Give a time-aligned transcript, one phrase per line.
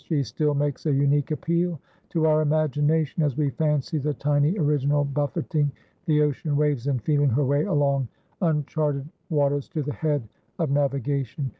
[0.03, 5.05] She still makes a unique appeal to our imagination as we fancy the tiny original
[5.05, 5.71] buffeting
[6.07, 8.07] the ocean waves and feeling her way along
[8.41, 10.27] uncharted waters to the head
[10.57, 11.49] of navigation.